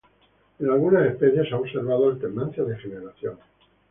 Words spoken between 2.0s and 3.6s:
alternancia de generaciones.